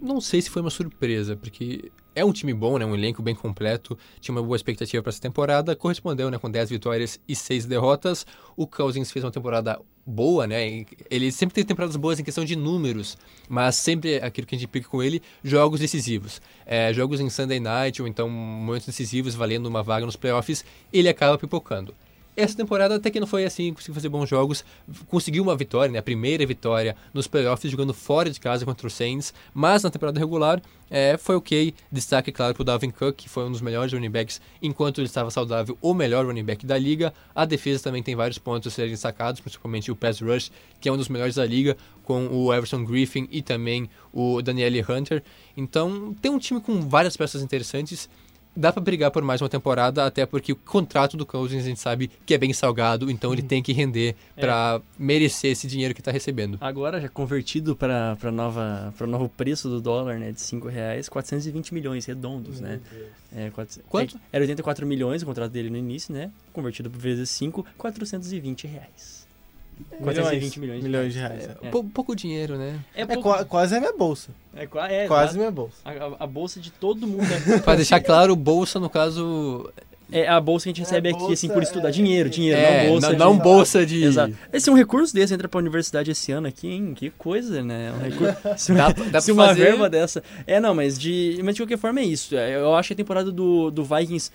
[0.00, 2.86] não sei se foi uma surpresa, porque é um time bom, né?
[2.86, 3.96] Um elenco bem completo.
[4.20, 5.76] Tinha uma boa expectativa para essa temporada.
[5.76, 6.38] Correspondeu, né?
[6.38, 8.26] Com 10 vitórias e 6 derrotas.
[8.56, 10.86] O Cousins fez uma temporada boa, né?
[11.10, 14.66] Ele sempre tem temporadas boas em questão de números, mas sempre aquilo que a gente
[14.66, 16.40] implica com ele, jogos decisivos.
[16.64, 21.10] É, jogos em Sunday Night ou então momentos decisivos valendo uma vaga nos playoffs, ele
[21.10, 21.94] acaba pipocando.
[22.36, 24.62] Essa temporada até que não foi assim, conseguiu fazer bons jogos,
[25.08, 28.90] conseguiu uma vitória, né, a primeira vitória nos playoffs jogando fora de casa contra o
[28.90, 31.74] Saints, mas na temporada regular é, foi ok.
[31.90, 35.06] Destaque, claro, para o Dalvin Cook, que foi um dos melhores running backs enquanto ele
[35.06, 37.12] estava saudável, o melhor running back da liga.
[37.34, 40.92] A defesa também tem vários pontos a serem destacados, principalmente o pass rush, que é
[40.92, 45.22] um dos melhores da liga, com o Everson Griffin e também o Danielle Hunter.
[45.56, 48.08] Então, tem um time com várias peças interessantes
[48.56, 51.80] dá para brigar por mais uma temporada, até porque o contrato do Cousins a gente
[51.80, 53.48] sabe que é bem salgado, então ele uhum.
[53.48, 54.40] tem que render é.
[54.40, 56.58] para merecer esse dinheiro que está recebendo.
[56.60, 61.08] Agora, já convertido para nova para o novo preço do dólar, né, de 5 reais,
[61.08, 62.80] 420 milhões redondos, né?
[63.34, 64.18] É, quatro, Quanto?
[64.32, 66.30] Era 84 milhões o contrato dele no início, né?
[66.52, 69.25] Convertido por vezes 5, 420 reais.
[70.00, 71.48] 420 milhões, milhões de reais.
[71.62, 71.70] É, é.
[71.70, 72.78] Pouco dinheiro, né?
[72.94, 73.44] É, é pouco...
[73.46, 74.30] quase a minha bolsa.
[74.54, 74.64] É,
[75.04, 75.76] é quase minha bolsa.
[75.84, 77.24] A, a, bolsa de todo mundo.
[77.24, 77.58] É...
[77.60, 79.70] Para deixar claro, bolsa, no caso,
[80.10, 81.88] É a bolsa que a gente É, recebe aqui, assim, por estudar.
[81.88, 83.18] é, Dinheiro, dinheiro, É, não bolsa não, de...
[83.18, 84.04] não bolsa de.
[84.04, 84.34] Exato.
[84.52, 86.94] Esse é um recurso desse entra pra universidade esse ano aqui, hein?
[86.94, 87.92] Que coisa, né?
[87.92, 88.36] Um recurso...
[88.56, 90.22] Se, Dá- dá se pra uma fazer- verba dessa.
[90.46, 92.36] É, não, mas de, mas de qualquer forma é isso.
[92.36, 94.30] É, Eu acho que a temporada do, do Vikings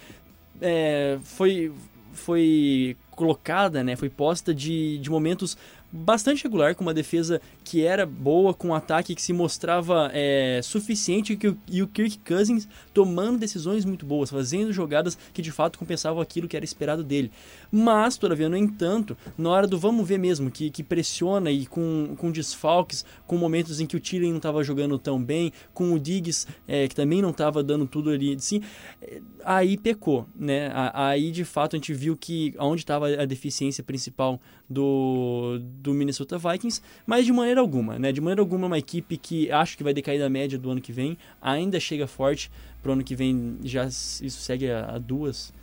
[0.62, 1.72] é, foi,
[2.14, 3.96] foi colocada, né?
[3.96, 5.56] Foi posta de, de momentos
[5.92, 10.62] bastante regular, com uma defesa que era boa, com um ataque que se mostrava é,
[10.64, 15.52] suficiente que o- e o Kirk Cousins tomando decisões muito boas, fazendo jogadas que de
[15.52, 17.32] fato compensavam aquilo que era esperado dele.
[17.72, 22.16] Mas, todavia, no entanto, na hora do vamos ver mesmo, que, que pressiona e com,
[22.18, 26.00] com desfalques, com momentos em que o Thielen não estava jogando tão bem, com o
[26.00, 28.62] Diggs, é, que também não estava dando tudo ali de si,
[29.02, 30.72] é, aí pecou, né?
[30.94, 36.38] Aí, de fato, a gente viu que onde estava a deficiência principal do, do Minnesota
[36.38, 38.12] Vikings, mas de maneira alguma, né?
[38.12, 40.82] De maneira alguma, é uma equipe que acho que vai decair da média do ano
[40.82, 45.54] que vem, ainda chega forte pro ano que vem, já isso segue a, duas,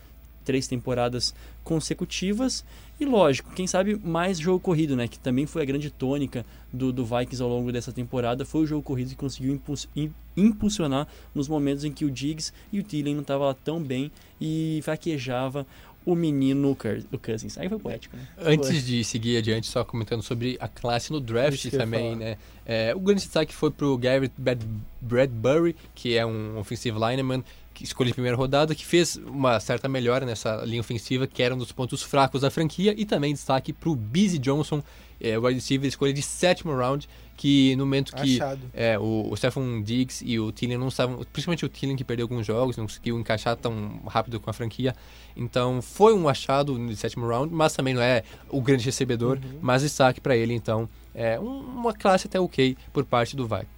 [0.44, 2.64] três temporadas consecutivas.
[3.00, 5.07] E lógico, quem sabe mais jogo corrido, né?
[5.07, 8.44] Que também foi a grande tônica do, do Vikings ao longo dessa temporada.
[8.44, 12.52] Foi o jogo corrido que conseguiu impuls- im- impulsionar nos momentos em que o Diggs
[12.72, 15.64] e o Thielen não estavam lá tão bem e fraquejava
[16.10, 16.70] o menino
[17.12, 17.58] o Cousins.
[17.58, 18.26] Aí foi poético, né?
[18.38, 22.38] Antes de seguir adiante, só comentando sobre a classe no draft também, né?
[22.64, 24.62] É, o grande destaque foi pro Garrett Brad-
[25.00, 27.44] Bradbury, que é um offensive lineman
[27.74, 31.54] que escolheu de primeira rodada, que fez uma certa melhora nessa linha ofensiva, que era
[31.54, 34.82] um dos pontos fracos da franquia, e também destaque pro Busy Johnson,
[35.20, 38.37] é, o wide receiver escolha de sétimo round, que no momento que
[38.74, 42.24] é, o, o Stephon Diggs e o Thielen não estavam, principalmente o Thielen que perdeu
[42.24, 44.94] alguns jogos, não conseguiu encaixar tão rápido com a franquia.
[45.37, 49.83] Então foi um achado no sétimo round, mas também não é o grande recebedor, mas
[49.83, 50.88] destaque para ele então.
[51.14, 53.68] É um- uma classe até ok por parte do Vikings.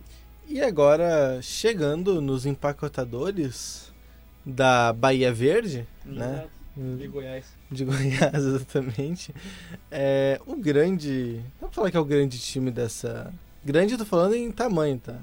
[0.49, 3.93] E agora, chegando nos empacotadores
[4.45, 6.47] da Bahia Verde, né?
[6.77, 7.45] De Goiás.
[7.71, 9.35] De Goiás, exatamente.
[9.91, 11.41] É, o grande.
[11.61, 13.33] Vamos falar que é o grande time dessa.
[13.65, 15.17] Grande, eu tô falando em tamanho, tá?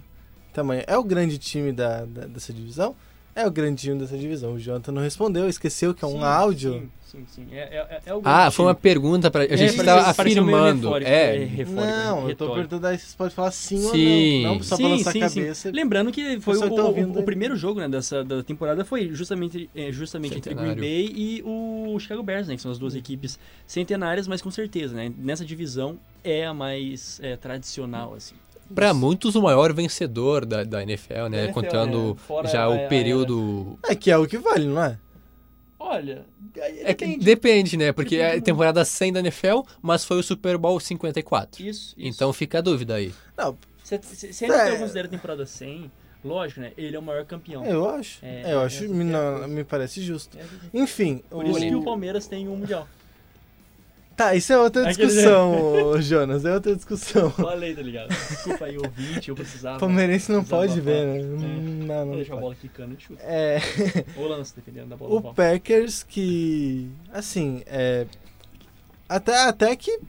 [0.54, 0.84] Tamanho.
[0.88, 2.96] É o grande time da, da- dessa divisão?
[3.38, 4.54] É o grande time dessa divisão.
[4.54, 6.72] O Jonathan não respondeu, esqueceu que é um Sim, áudio.
[6.74, 7.48] Sim, sim, sim.
[7.56, 10.96] É, é, é o Ah, foi uma pergunta para a gente É, pareceu meio afirmando.
[10.98, 14.44] É, refórico, Não, eu tô perguntando aí se você pode falar sim, Sim.
[14.44, 14.56] ou não.
[14.58, 15.20] Não só Sim, balançar a sim.
[15.20, 15.72] cabeça.
[15.72, 19.70] Lembrando que foi o, tá o- o primeiro jogo né, dessa da temporada foi justamente,
[19.76, 20.76] é, justamente entre Centenário.
[20.76, 22.56] Green Bay e o Chicago Bears, né?
[22.56, 25.14] Que são as duas equipes centenárias, mas com certeza, né?
[25.16, 28.34] Nessa divisão é a mais é, tradicional, assim.
[28.74, 31.44] Para muitos o maior vencedor da, da NFL, né?
[31.46, 33.78] NFL, contando é, já a- o a- período.
[33.88, 34.98] É que é o que vale, não é?
[35.80, 36.26] Olha,
[36.84, 37.92] É que depende, né?
[37.92, 41.62] Porque é temporada 100 da NFL, mas foi o Super Bowl 54.
[41.64, 41.96] Isso, isso.
[41.98, 43.14] Então fica a dúvida aí.
[43.38, 44.78] Não, Se, se, se a NFL É.
[44.80, 45.90] considera a temporada 100,
[46.26, 46.72] lógico, né?
[46.78, 47.64] Ele é o maior campeão.
[47.64, 48.20] eu acho.
[48.26, 50.38] É, eu é, acho, é, me, é não, me parece justo.
[50.38, 51.86] É, Enfim, Por isso que o o...
[51.86, 52.88] Palmeiras tem um mundial.
[54.18, 57.30] Tá, isso é outra discussão, Jonas, é outra discussão.
[57.38, 58.10] Falei, tá ligado?
[58.10, 59.78] Desculpa aí, ouvinte, eu precisava.
[59.80, 61.06] Palmeirense não pode Desabafar.
[61.06, 61.24] ver, né?
[61.24, 62.42] Hum, Não, Vou não deixar a pode.
[62.42, 63.22] bola quicando e chuta.
[63.24, 63.60] É,
[64.18, 65.14] Ou lance, dependendo da bola.
[65.30, 65.34] o.
[65.36, 68.08] Packers que, assim, é...
[69.08, 70.00] Até, até que...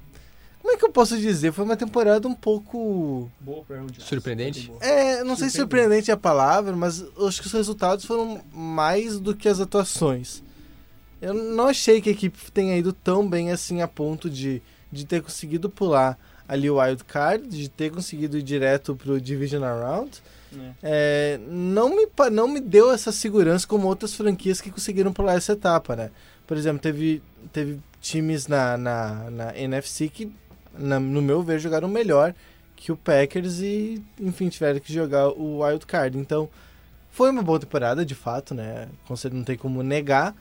[0.62, 1.52] Como é que eu posso dizer?
[1.52, 3.30] Foi uma temporada um pouco...
[3.40, 4.04] Boa pra Aaron Jones.
[4.04, 4.72] Surpreendente?
[4.80, 9.20] É, não sei se surpreendente é a palavra, mas acho que os resultados foram mais
[9.20, 10.42] do que as atuações.
[11.20, 15.04] Eu não achei que a equipe tenha ido tão bem assim a ponto de, de
[15.04, 20.22] ter conseguido pular ali o wild card, de ter conseguido ir direto pro divisional round.
[20.52, 20.74] né?
[20.82, 25.52] É, não, me, não me deu essa segurança como outras franquias que conseguiram pular essa
[25.52, 26.10] etapa, né?
[26.46, 27.20] Por exemplo, teve,
[27.52, 30.32] teve times na, na, na NFC que,
[30.78, 32.34] na- no meu ver, jogaram melhor
[32.74, 36.16] que o Packers e, enfim, tiveram que jogar o wild card.
[36.16, 36.48] Então,
[37.10, 38.88] foi uma boa temporada, de fato, né?
[39.32, 40.34] Não tem como negar.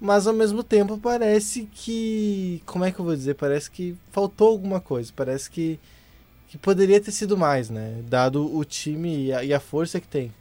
[0.00, 2.62] Mas ao mesmo tempo parece que.
[2.64, 3.34] Como é que eu vou dizer?
[3.34, 5.12] Parece que faltou alguma coisa.
[5.14, 5.78] Parece que,
[6.48, 8.02] que poderia ter sido mais, né?
[8.08, 10.32] Dado o time e a, e a força que tem.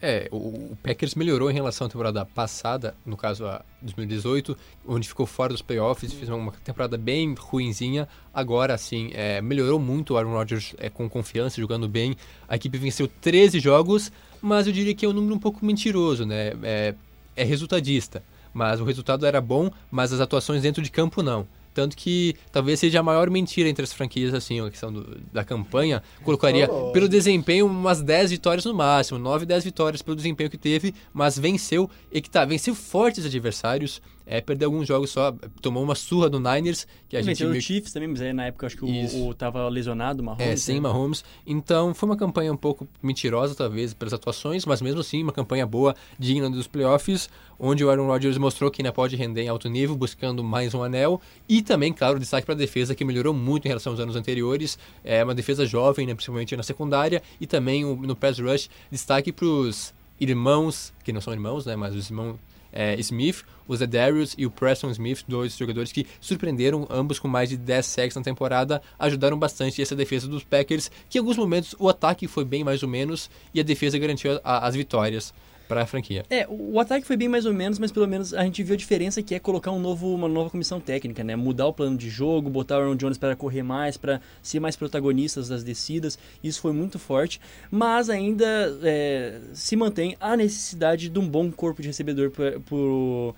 [0.00, 5.08] É, o, o Packers melhorou em relação à temporada passada, no caso a 2018, onde
[5.08, 8.06] ficou fora dos playoffs, fez uma temporada bem ruinzinha.
[8.32, 12.14] Agora, sim, é, melhorou muito o Aaron Rodgers é, com confiança, jogando bem.
[12.46, 14.12] A equipe venceu 13 jogos,
[14.42, 16.52] mas eu diria que é um número um pouco mentiroso, né?
[16.62, 16.94] É,
[17.34, 18.22] é resultadista,
[18.56, 21.46] mas o resultado era bom, mas as atuações dentro de campo não.
[21.74, 25.44] Tanto que talvez seja a maior mentira entre as franquias, assim, a questão do- da
[25.44, 26.02] campanha.
[26.24, 26.90] Colocaria, Oh.
[26.90, 31.38] pelo desempenho, umas 10 vitórias no máximo, 9, 10 vitórias pelo desempenho que teve, mas
[31.38, 36.28] venceu, e que tá, venceu fortes adversários, é, perdeu alguns jogos só, tomou uma surra
[36.28, 38.76] do Niners, que a gente Venceu o meio- Chiefs também, mas aí na época acho
[38.76, 39.16] que Isso.
[39.18, 40.44] o, o tava lesionado, o Mahomes.
[40.44, 40.80] É, sem né?
[40.80, 41.24] Mahomes.
[41.46, 45.64] Então, foi uma campanha um pouco mentirosa, talvez, pelas atuações, mas mesmo assim, uma campanha
[45.64, 49.68] boa, digna dos playoffs, onde o Aaron Rodgers mostrou que ainda pode render em alto
[49.68, 51.20] nível, buscando mais um anel.
[51.48, 54.78] E também, claro, destaque para a defesa, que melhorou muito em relação aos anos anteriores.
[55.04, 57.22] É uma defesa jovem, né, principalmente na secundária.
[57.40, 61.94] E também no pass rush, destaque para os irmãos, que não são irmãos, né, mas
[61.94, 62.36] os irmãos
[62.76, 67.48] é, Smith, o Zedarius e o Preston Smith, dois jogadores que surpreenderam, ambos com mais
[67.48, 71.74] de 10 sacks na temporada, ajudaram bastante essa defesa dos Packers, que em alguns momentos
[71.78, 75.32] o ataque foi bem mais ou menos e a defesa garantiu a- as vitórias
[75.68, 76.24] para a franquia.
[76.30, 78.76] É, o ataque foi bem mais ou menos, mas pelo menos a gente viu a
[78.76, 81.36] diferença que é colocar um novo, uma nova comissão técnica, né?
[81.36, 84.76] Mudar o plano de jogo, botar o Aaron Jones para correr mais, para ser mais
[84.76, 86.18] protagonistas das descidas.
[86.42, 88.46] Isso foi muito forte, mas ainda
[88.82, 93.34] é, se mantém a necessidade de um bom corpo de recebedor para o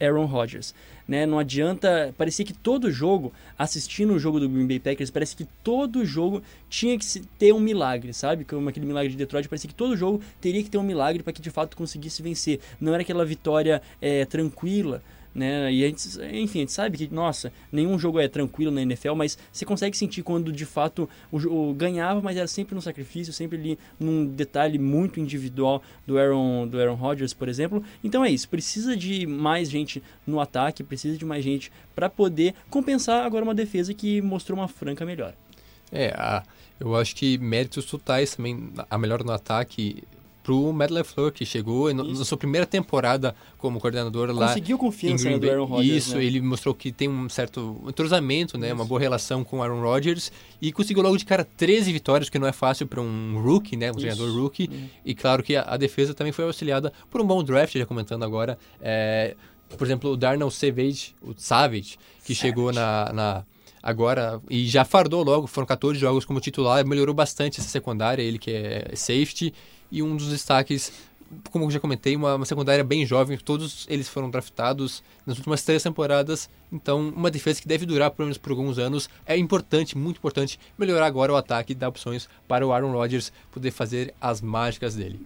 [0.00, 0.74] Aaron Rodgers.
[1.06, 1.26] Né?
[1.26, 2.14] Não adianta.
[2.16, 6.42] Parecia que todo jogo, assistindo o jogo do Green Bay Packers, parece que todo jogo
[6.68, 7.04] tinha que
[7.38, 8.44] ter um milagre, sabe?
[8.44, 11.32] Como aquele milagre de Detroit, parecia que todo jogo teria que ter um milagre para
[11.32, 12.60] que de fato conseguisse vencer.
[12.80, 15.02] Não era aquela vitória é, tranquila.
[15.34, 15.72] Né?
[15.72, 19.14] E a gente, enfim, a gente sabe que, nossa, nenhum jogo é tranquilo na NFL,
[19.14, 23.32] mas você consegue sentir quando de fato o, jo- ganhava, mas era sempre no sacrifício,
[23.32, 27.82] sempre ali num detalhe muito individual do Aaron, do Aaron Rodgers, por exemplo.
[28.04, 32.54] Então é isso, precisa de mais gente no ataque, precisa de mais gente para poder
[32.70, 35.34] compensar agora uma defesa que mostrou uma franca melhora.
[35.90, 36.44] É, a-
[36.78, 40.04] eu acho que méritos totais também, a melhor no ataque
[40.44, 44.78] pro Matt LaFleur, que chegou no- na sua primeira temporada como coordenador lá Conseguiu em
[44.78, 45.50] confiança né, Green do Bay.
[45.50, 45.96] Aaron Rodgers.
[46.06, 46.24] Isso, né?
[46.24, 48.88] ele mostrou que tem um certo entrosamento, né, uma Isso.
[48.88, 50.30] boa relação com o Aaron Rodgers
[50.60, 53.90] e conseguiu logo de cara 13 vitórias, que não é fácil para um rookie, né,
[53.90, 54.68] um treinador rookie.
[54.70, 54.88] Uhum.
[55.04, 58.22] E claro que a, a defesa também foi auxiliada por um bom draft, já comentando
[58.22, 58.58] agora.
[58.80, 59.34] É,
[59.78, 63.44] por exemplo, o Darnell Savage, o Savage, que chegou na, na-
[63.84, 68.38] agora e já fardou logo, foram 14 jogos como titular, melhorou bastante essa secundária, ele
[68.38, 69.52] que é safety
[69.92, 70.90] e um dos destaques
[71.50, 75.82] como já comentei, uma, uma secundária bem jovem, todos eles foram draftados nas últimas três
[75.82, 79.08] temporadas, então uma defesa que deve durar pelo menos por alguns anos.
[79.26, 83.32] É importante, muito importante, melhorar agora o ataque e dar opções para o Aaron Rodgers
[83.50, 85.20] poder fazer as mágicas dele.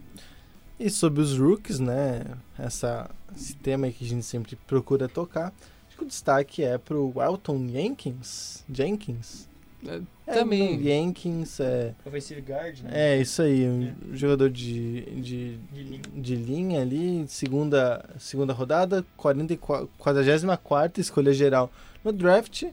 [0.79, 2.25] E sobre os rookies, né?
[2.59, 5.53] Essa, esse tema que a gente sempre procura tocar.
[5.99, 8.65] Que o destaque é pro Elton Jenkins.
[8.73, 9.49] Jenkins?
[9.87, 10.77] É, É, também.
[10.77, 11.95] não, Jenkins é.
[12.05, 12.91] Offensive guard, né?
[12.93, 13.67] É, isso aí.
[13.69, 16.01] Um jogador de, de, De linha.
[16.17, 17.25] de linha ali.
[17.29, 19.05] Segunda, segunda rodada.
[19.17, 21.71] 44, 44 escolha geral
[22.05, 22.65] no draft.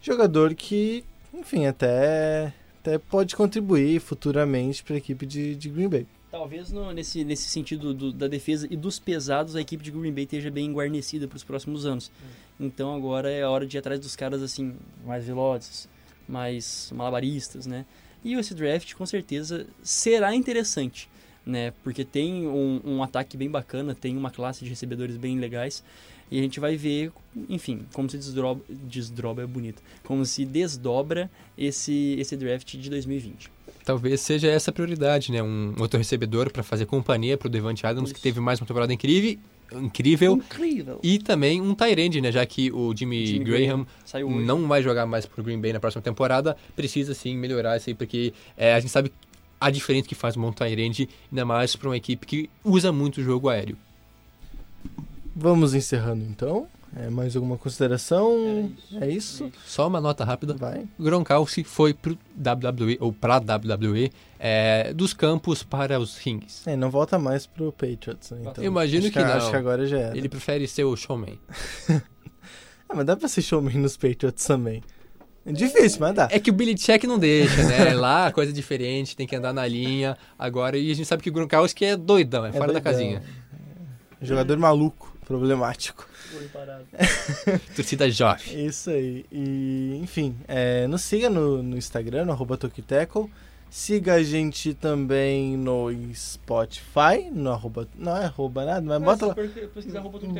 [0.00, 1.04] Jogador que,
[1.34, 6.06] enfim, até, até pode contribuir futuramente para a equipe de, de Green Bay.
[6.30, 10.12] Talvez no- nesse, nesse sentido do- da defesa e dos pesados, a equipe de Green
[10.12, 12.10] Bay esteja bem guarnecida para os próximos anos.
[12.58, 15.88] Então agora é a hora de ir atrás dos caras assim, mais velozes,
[16.28, 17.84] mais malabaristas, né?
[18.24, 21.08] E esse draft com certeza será interessante,
[21.46, 21.72] né?
[21.84, 25.82] Porque tem um, um ataque bem bacana, tem uma classe de recebedores bem legais.
[26.30, 27.10] E a gente vai ver,
[27.48, 33.50] enfim, como se desdobra, desdobra é bonito, como se desdobra esse, esse draft de 2020.
[33.82, 35.42] Talvez seja essa a prioridade, né?
[35.42, 38.22] Um outro recebedor para fazer companhia para o Devante Adams, que Isso.
[38.22, 39.38] teve mais uma temporada incrível,
[39.72, 40.34] incrível.
[40.34, 41.00] Incrível!
[41.02, 42.32] E também um Tyrande, né?
[42.32, 44.44] Já que o Jimmy, Jimmy Graham Saiu hoje.
[44.44, 47.94] não vai jogar mais pro Green Bay na próxima temporada, precisa sim melhorar isso aí,
[47.94, 49.12] porque é, a gente sabe
[49.60, 53.20] a diferença que faz um bom Tyrande, ainda mais para uma equipe que usa muito
[53.20, 53.76] o jogo aéreo.
[55.34, 56.66] Vamos encerrando então.
[56.96, 58.72] É, mais alguma consideração?
[59.00, 59.52] É isso?
[59.66, 60.54] Só uma nota rápida.
[60.54, 60.86] Vai.
[60.98, 66.66] Gronkowski foi pro WWE, ou pra WWE, é, dos campos para os rings.
[66.66, 68.38] É, não volta mais pro Patriots, né?
[68.40, 69.32] Então, Eu imagino acho que não.
[69.32, 70.16] Acho que agora já era.
[70.16, 71.38] Ele prefere ser o showman.
[72.90, 74.82] Ah, mas dá pra ser showman nos Patriots também.
[75.44, 76.26] É difícil, mas dá.
[76.30, 77.92] É que o Billy Check não deixa, né?
[77.92, 80.16] Lá, coisa diferente, tem que andar na linha.
[80.38, 82.82] Agora, e a gente sabe que o Gronkowski é doidão, é, É fora da doidão.
[82.92, 83.22] casinha.
[84.22, 84.24] É.
[84.24, 86.08] Jogador maluco, problemático.
[87.76, 88.66] Torcida jovem.
[88.66, 89.24] Isso aí.
[89.30, 93.30] E, enfim, é, nos siga no, no Instagram, no arroba Tokiteco.
[93.70, 97.86] Siga a gente também no Spotify, no arroba.
[97.94, 99.34] Não é arroba nada, mas bota lá.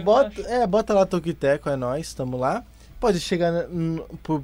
[0.02, 2.64] Bota, é, bota lá Tokiteco, é nós, tamo lá.
[2.98, 4.42] Pode chegar no, por-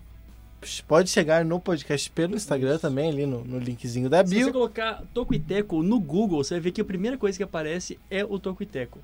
[0.87, 4.53] pode chegar no podcast pelo Instagram também, ali no, no linkzinho da Se você bio.
[4.53, 7.99] colocar Toco e Teco no Google, você vai ver que a primeira coisa que aparece
[8.11, 8.99] é o Toco e Teco.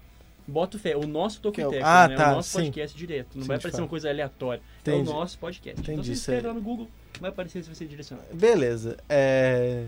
[0.50, 2.16] Bota fé, o nosso Toco Que e é o- ah, né?
[2.16, 2.58] tá, o nosso sim.
[2.58, 3.28] podcast direto.
[3.34, 4.60] Não Sim, vai aparecer uma coisa aleatória.
[4.84, 5.08] É Entendi.
[5.10, 5.80] o nosso podcast.
[5.80, 6.48] então Entendi, você escreve sei.
[6.48, 6.88] lá no Google,
[7.20, 8.24] vai aparecer se você direcionar.
[8.32, 8.96] Beleza.
[9.08, 9.84] É...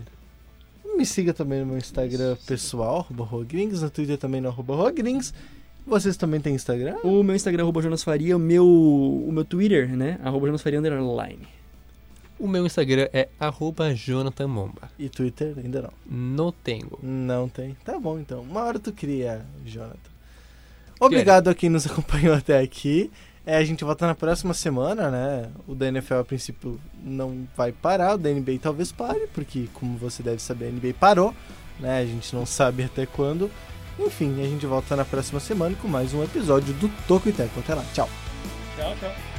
[0.95, 5.33] Me siga também no meu Instagram pessoal, arroba Rogrings, no Twitter também no arroba Rogrings.
[5.85, 6.95] Vocês também têm Instagram?
[7.03, 10.17] O meu Instagram é arroba Jonas Faria, o meu, o meu Twitter, né?
[10.23, 11.45] Arroba Jonas Faria underline.
[12.39, 14.89] O meu Instagram é arroba Jonathan Momba.
[14.97, 15.91] E Twitter ainda não.
[16.05, 16.91] Não tenho.
[17.01, 17.75] Não tem.
[17.85, 18.41] Tá bom então.
[18.41, 20.12] Uma hora tu cria, Jonathan.
[21.05, 23.11] Obrigado a quem nos acompanhou até aqui.
[23.45, 25.49] É, a gente volta na próxima semana, né?
[25.67, 29.97] O da NFL a princípio não vai parar, o da NBA talvez pare, porque como
[29.97, 31.33] você deve saber, a NBA parou,
[31.79, 31.99] né?
[31.99, 33.51] A gente não sabe até quando.
[33.99, 37.59] Enfim, a gente volta na próxima semana com mais um episódio do Toco e Teco.
[37.59, 38.09] Até lá, tchau.
[38.77, 39.32] Tchau, tchau.